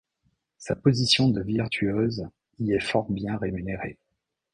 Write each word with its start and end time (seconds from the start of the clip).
Sa 0.57 0.75
position 0.75 1.29
de 1.29 1.43
virtuose 1.43 2.27
y 2.57 2.73
est 2.73 2.79
fort 2.79 3.07
bien 3.11 3.37
rémunérée. 3.37 3.99